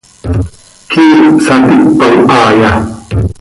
[0.91, 2.71] ¿Quíih saticpan haaya?